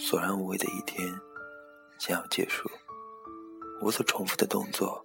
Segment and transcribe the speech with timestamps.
[0.00, 1.12] 索然无味的一天
[1.98, 2.70] 将要结束，
[3.82, 5.04] 我所重复的动作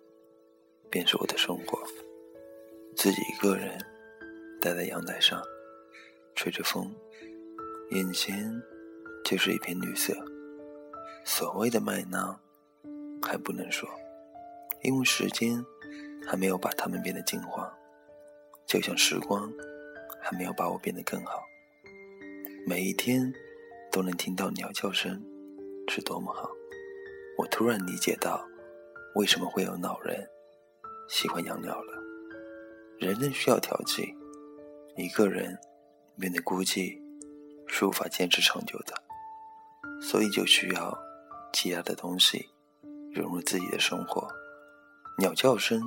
[0.91, 1.81] 便是我的生活。
[2.95, 3.75] 自己一个人
[4.61, 5.41] 待在阳台上，
[6.35, 6.95] 吹着风，
[7.89, 8.61] 眼前
[9.25, 10.13] 就是一片绿色。
[11.25, 12.39] 所谓的麦浪
[13.19, 13.89] 还不能说，
[14.83, 15.65] 因为时间
[16.27, 17.67] 还没有把它们变得金黄，
[18.67, 19.51] 就像时光
[20.21, 21.41] 还没有把我变得更好。
[22.67, 23.33] 每一天
[23.93, 25.23] 都能听到鸟叫声，
[25.87, 26.49] 是多么好！
[27.37, 28.43] 我突然理解到，
[29.13, 30.27] 为什么会有老人
[31.07, 31.93] 喜欢养鸟了。
[32.97, 34.15] 人人需要调剂，
[34.97, 35.55] 一个人
[36.15, 36.99] 面对孤寂
[37.67, 38.95] 是无法坚持长久的，
[40.01, 40.97] 所以就需要
[41.53, 42.49] 其他的东西
[43.13, 44.27] 融入自己的生活。
[45.19, 45.79] 鸟叫声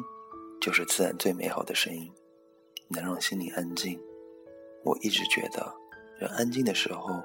[0.61, 2.13] 就是自然最美好的声音，
[2.87, 4.01] 能让心灵安静。
[4.85, 5.75] 我一直觉得，
[6.21, 7.25] 人安静的时候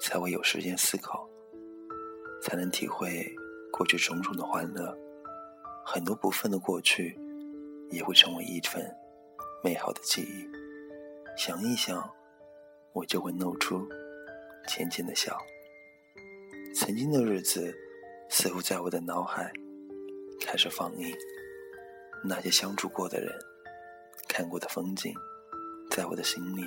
[0.00, 1.28] 才会有时间思考，
[2.42, 3.26] 才能体会
[3.72, 4.96] 过去种种的欢乐，
[5.84, 7.18] 很多部分的过去
[7.90, 8.84] 也会成为一份。
[9.64, 10.48] 美好的记忆，
[11.36, 12.08] 想一想，
[12.92, 13.84] 我就会露出
[14.68, 15.36] 浅浅的笑。
[16.74, 17.74] 曾经的日子，
[18.28, 19.50] 似乎在我的脑海
[20.40, 21.12] 开始放映。
[22.22, 23.32] 那些相处过的人，
[24.28, 25.12] 看过的风景，
[25.90, 26.64] 在我的心里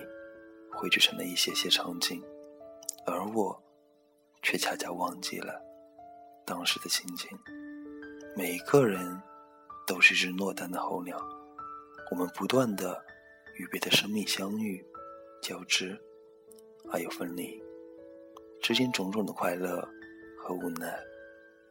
[0.71, 2.21] 汇聚成了一些些场景，
[3.09, 3.61] 而我
[4.41, 5.61] 却恰恰忘记了
[6.45, 7.37] 当时的心情。
[8.35, 9.21] 每一个人
[9.87, 11.19] 都是只落单的候鸟。
[12.11, 12.99] 我们不断的
[13.57, 14.83] 与别的生命相遇、
[15.43, 15.95] 交织，
[16.91, 17.61] 还有分离，
[18.61, 19.87] 之间种种的快乐
[20.39, 20.99] 和无奈，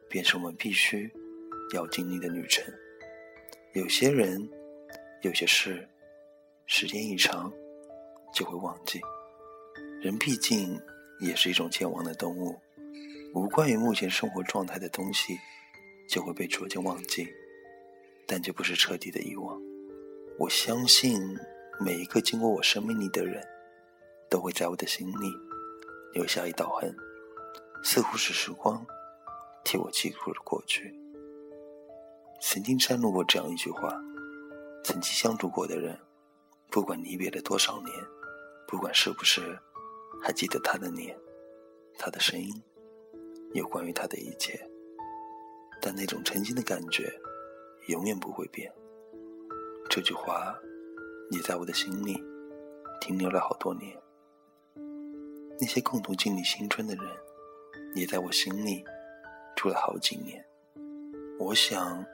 [0.07, 1.11] 便是我们必须
[1.73, 2.63] 要经历的旅程。
[3.73, 4.49] 有些人，
[5.23, 5.87] 有些事，
[6.67, 7.51] 时间一长
[8.33, 9.01] 就会忘记。
[10.01, 10.79] 人毕竟
[11.19, 12.59] 也是一种健忘的动物，
[13.33, 15.37] 无关于目前生活状态的东西，
[16.07, 17.27] 就会被逐渐忘记，
[18.25, 19.61] 但这不是彻底的遗忘。
[20.37, 21.21] 我相信
[21.79, 23.45] 每一个经过我生命里的人，
[24.29, 25.31] 都会在我的心里
[26.13, 26.95] 留下一道痕，
[27.83, 28.85] 似乎是时光
[29.63, 30.95] 替我记录了过去。
[32.41, 33.93] 曾经摘录过这样一句话：
[34.85, 35.99] 曾经相处过的人，
[36.71, 37.93] 不管离别了多少年，
[38.65, 39.59] 不管是不是
[40.21, 41.17] 还记得他的脸、
[41.97, 42.49] 他的声音，
[43.53, 44.59] 有关于他的一切，
[45.81, 47.11] 但那种曾经的感觉
[47.87, 48.71] 永远不会变。
[49.89, 50.55] 这句话，
[51.31, 52.21] 也在我的心里
[53.01, 53.95] 停留了好多年。
[55.59, 57.03] 那些共同经历青春的人，
[57.95, 58.83] 也在我心里
[59.55, 60.45] 住了好几年。
[61.39, 62.05] 我想，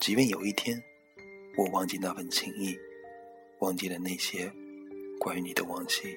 [0.00, 0.82] 即便有一天
[1.56, 2.76] 我忘记那份情谊，
[3.60, 4.52] 忘记了那些
[5.18, 6.16] 关于你的往昔，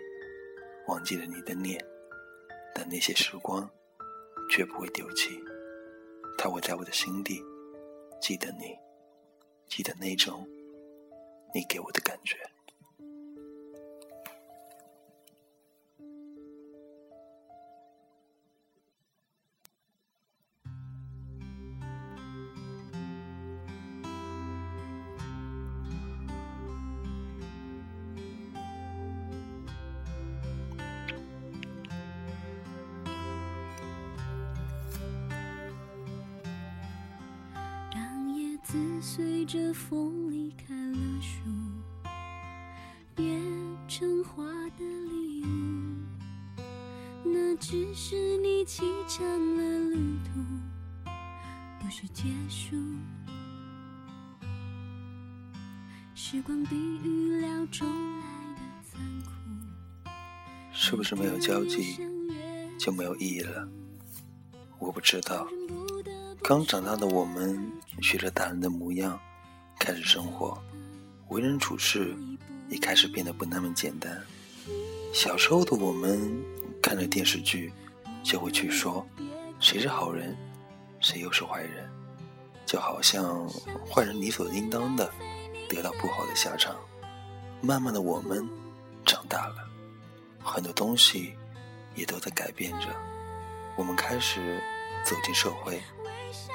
[0.87, 1.83] 忘记了你的脸，
[2.73, 3.69] 但那些时光
[4.49, 5.39] 绝不会丢弃。
[6.37, 7.41] 它会在我的心底
[8.19, 8.75] 记得你，
[9.67, 10.47] 记得那种。
[11.55, 12.35] 你给我的感觉。
[39.05, 40.97] 随着风离开了。
[41.21, 41.41] 树
[43.13, 43.37] 变
[43.85, 45.47] 成花的礼物，
[47.21, 50.39] 那只是你启程了旅途，
[51.81, 52.77] 不是结束。
[56.15, 57.85] 时光比预料中
[58.21, 58.25] 来
[58.55, 60.09] 的残酷。
[60.71, 61.97] 是不是没有交集
[62.79, 63.67] 就没有意义了？
[64.79, 65.45] 我不知道。
[66.43, 67.71] 刚长大的我们，
[68.01, 69.17] 学着大人的模样，
[69.79, 70.61] 开始生活。
[71.29, 72.13] 为人处事
[72.67, 74.21] 也开始变得不那么简单。
[75.13, 76.19] 小时候的我们
[76.81, 77.71] 看着电视剧，
[78.23, 79.07] 就会去说
[79.61, 80.35] 谁是好人，
[80.99, 81.89] 谁又是坏人，
[82.65, 83.47] 就好像
[83.89, 85.09] 坏人理所应当的
[85.69, 86.75] 得到不好的下场。
[87.61, 88.45] 慢慢的，我们
[89.05, 89.65] 长大了，
[90.43, 91.35] 很多东西
[91.95, 92.87] 也都在改变着。
[93.77, 94.61] 我们开始
[95.05, 95.81] 走进社会，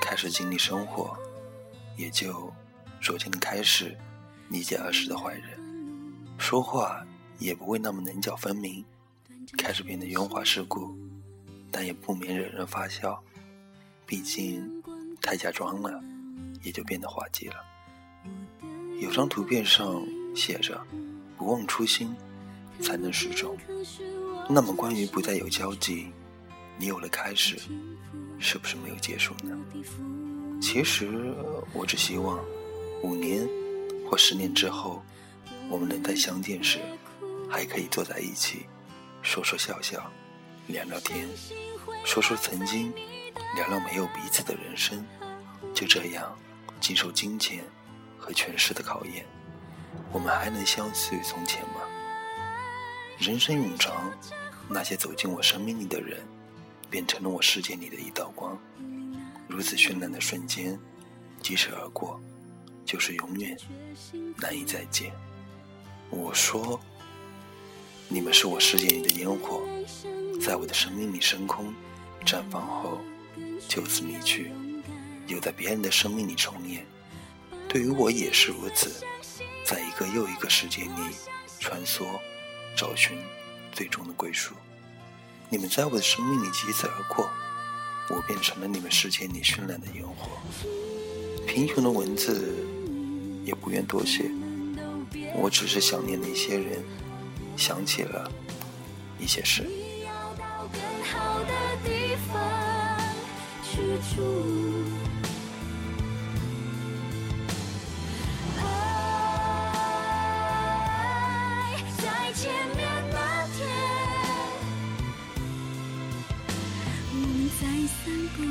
[0.00, 1.16] 开始经历生活，
[1.96, 2.52] 也就
[3.00, 3.96] 逐渐的开始。
[4.50, 5.60] 理解儿时的坏人，
[6.38, 7.06] 说话
[7.38, 8.82] 也不会那么棱角分明，
[9.58, 10.96] 开始变得圆滑世故，
[11.70, 13.22] 但也不免惹人发笑。
[14.06, 14.82] 毕竟
[15.20, 16.02] 太假装了，
[16.62, 17.56] 也就变得滑稽了。
[19.02, 20.02] 有张图片上
[20.34, 20.82] 写着
[21.36, 22.16] “不忘初心，
[22.80, 23.54] 才能始终”。
[24.48, 26.10] 那么关于不再有交集，
[26.78, 27.58] 你有了开始，
[28.38, 29.56] 是不是没有结束呢？
[30.60, 31.34] 其实
[31.72, 32.38] 我只希望，
[33.02, 33.48] 五年
[34.08, 35.02] 或十年之后，
[35.68, 36.78] 我们能在相见时，
[37.48, 38.66] 还可以坐在一起，
[39.22, 40.10] 说说笑笑，
[40.66, 41.28] 聊聊天，
[42.04, 42.92] 说说曾经，
[43.56, 45.04] 聊聊没有彼此的人生，
[45.74, 46.36] 就这样，
[46.80, 47.64] 经受金钱
[48.16, 49.26] 和权势的考验，
[50.12, 51.82] 我们还能相似于从前吗？
[53.18, 54.12] 人生永长，
[54.68, 56.20] 那些走进我生命里的人，
[56.90, 58.58] 变成了我世界里的一道光。
[59.46, 60.78] 如此绚烂的瞬间，
[61.42, 62.20] 即使而过，
[62.84, 63.56] 就是永远
[64.36, 65.12] 难以再见。
[66.10, 66.80] 我说，
[68.08, 69.62] 你们是我世界里的烟火，
[70.40, 71.74] 在我的生命里升空、
[72.24, 72.98] 绽放后，
[73.68, 74.50] 就此离去，
[75.26, 76.86] 又在别人的生命里重演。
[77.68, 79.04] 对于我也是如此，
[79.64, 80.90] 在一个又一个世界里
[81.60, 82.06] 穿梭，
[82.74, 83.18] 找寻
[83.72, 84.54] 最终的归属。
[85.50, 87.28] 你们在我的生命里疾驰而过。
[88.10, 90.30] 我变成了你们世界里绚烂的烟火，
[91.46, 92.54] 贫穷的文字
[93.44, 94.30] 也不愿多写，
[95.34, 96.82] 我只是想念那些人，
[97.54, 98.32] 想起了
[99.18, 99.62] 一些事。
[118.08, 118.42] 散步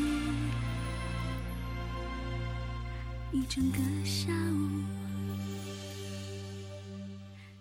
[3.31, 4.83] 一整个下午，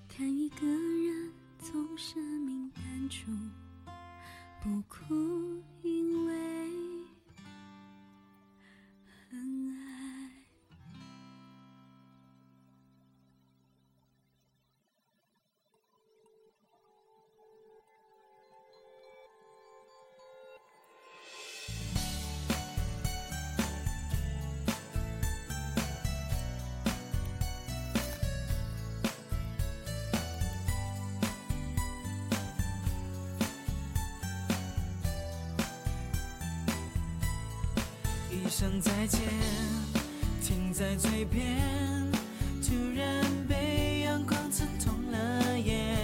[0.06, 3.31] 看一个人从生命淡出，
[4.62, 5.14] 不哭，
[38.58, 39.20] 声再见，
[40.40, 41.44] 停在嘴边，
[42.62, 45.94] 突然被阳光刺痛了眼。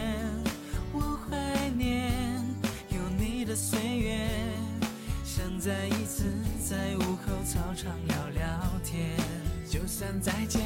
[0.93, 2.13] 我怀念
[2.91, 4.29] 有你的岁月，
[5.25, 6.25] 想再一次
[6.63, 8.45] 在午后操场聊聊
[8.85, 9.17] 天。
[9.67, 10.61] 就算再见，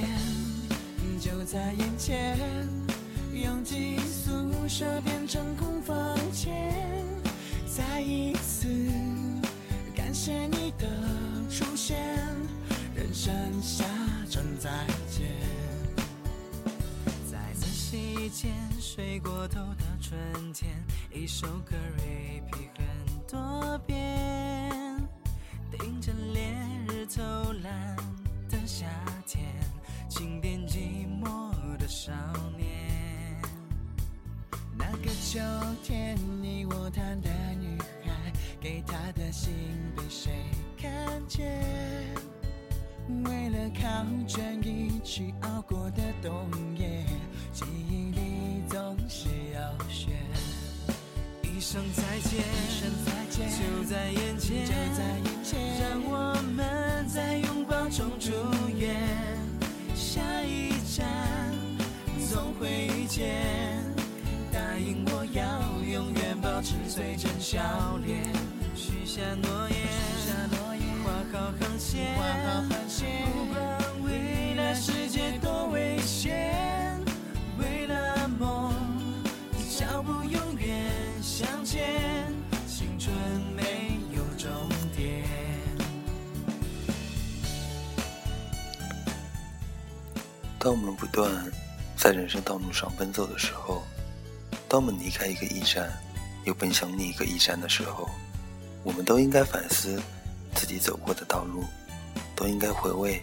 [1.20, 2.36] 就在眼前，
[3.32, 6.74] 拥挤宿舍变成空房间，
[7.64, 8.66] 再一次
[9.94, 11.35] 感谢你的。
[11.48, 11.96] 出现，
[12.94, 13.32] 人生
[13.62, 13.84] 下
[14.28, 14.70] 场再
[15.08, 15.30] 见。
[17.30, 20.18] 再仔细见睡过头的春
[20.52, 20.74] 天，
[21.12, 22.86] 一首歌 repeat 很
[23.28, 24.70] 多遍。
[25.78, 26.54] 盯着烈
[26.88, 27.22] 日偷
[27.62, 27.96] 懒
[28.48, 28.86] 的夏
[29.26, 29.44] 天，
[30.08, 32.12] 轻点寂寞的少
[32.56, 33.40] 年。
[34.76, 35.38] 那个秋
[35.82, 39.52] 天，你我谈的女孩，给她的信
[39.96, 40.32] 被谁？
[40.86, 41.44] 看见，
[43.24, 43.82] 为了考
[44.26, 47.04] 卷一起熬过的冬夜，
[47.52, 50.14] 记忆里总是要选。
[51.42, 52.44] 一声再见，
[53.32, 54.64] 就在眼前，
[55.80, 58.30] 让我们在拥抱中住
[58.76, 58.94] 院。
[59.94, 61.04] 下一站
[62.30, 63.82] 总会遇见，
[64.52, 65.42] 答应我要
[65.82, 67.60] 永远保持最真笑
[68.04, 68.22] 脸，
[68.76, 69.85] 许下诺言。
[90.66, 91.30] 当我们不断
[91.96, 93.84] 在人生道路上奔走的时候，
[94.68, 95.92] 当我们离开一个驿站，
[96.44, 98.10] 又奔向另一个驿站的时候，
[98.82, 100.02] 我们都应该反思。
[100.56, 101.62] 自己走过的道路，
[102.34, 103.22] 都应该回味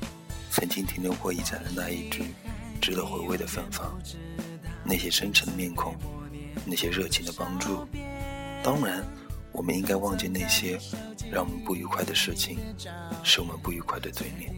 [0.52, 2.34] 曾经停留过驿站的那一句
[2.82, 3.92] 值得回味的芬芳，
[4.86, 5.94] 那些真诚的面孔，
[6.66, 7.86] 那些热情的帮助。
[8.64, 9.04] 当然，
[9.52, 10.80] 我们应该忘记那些
[11.30, 12.58] 让我们不愉快的事情，
[13.22, 14.56] 使我们不愉快的嘴脸。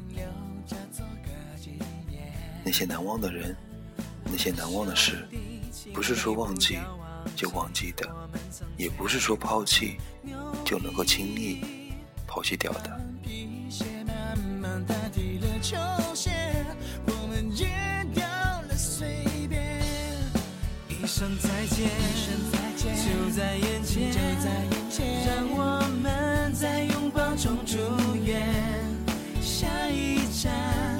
[2.65, 3.55] 那些难忘的人，
[4.23, 5.27] 那些难忘的事，
[5.93, 6.79] 不是说忘记
[7.35, 8.09] 就忘记的，
[8.75, 9.97] 也不是说抛弃
[10.65, 11.61] 就能够轻易。
[12.25, 12.99] 抛弃掉的。
[13.21, 13.69] 一
[21.07, 21.87] 声再见，
[22.79, 24.11] 就在眼前，
[25.27, 26.25] 让我们。
[27.37, 27.75] 中祝
[28.23, 28.41] 愿，
[29.41, 30.94] 下一站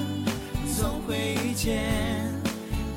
[1.06, 1.84] 会遇见。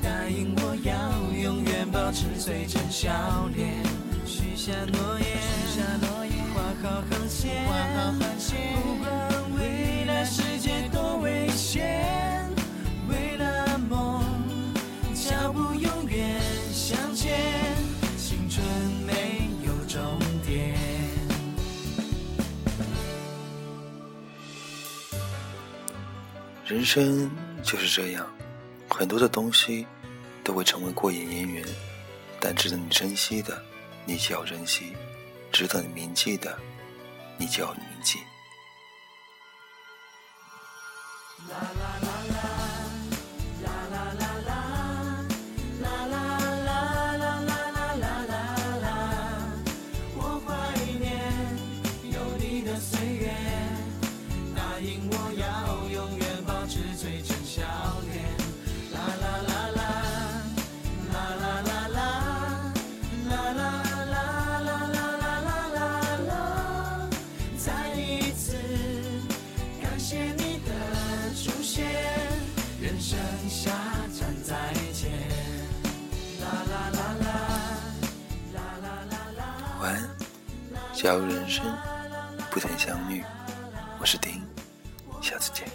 [0.01, 0.93] 答应我要
[1.41, 3.11] 永远保持最真笑
[3.55, 3.83] 脸，
[4.25, 5.37] 许下诺言，
[6.53, 7.63] 画好航线，
[8.83, 9.07] 不管
[9.55, 12.49] 未来世界多危险，
[13.07, 14.23] 为了梦，
[15.13, 16.41] 脚步永远
[16.73, 17.37] 向前，
[18.17, 18.65] 青春
[19.05, 20.75] 没有终点。
[26.65, 27.29] 人生
[27.69, 28.25] 就是这样，
[28.89, 29.85] 很多的东西
[30.43, 31.63] 都会成为过眼烟云，
[32.39, 33.63] 但值得你珍惜的，
[34.05, 34.85] 你就要珍惜；
[35.51, 36.57] 值得你铭记的，
[37.37, 38.17] 你就要铭记。
[73.19, 73.71] 剩下
[74.17, 75.11] 站再见。
[76.39, 77.27] 啦啦啦啦，
[78.53, 79.41] 啦啦啦啦。
[79.81, 80.09] 晚安，
[80.93, 81.65] 假如人生
[82.49, 83.23] 不曾相遇，
[83.99, 84.41] 我是丁，
[85.21, 85.67] 下次见。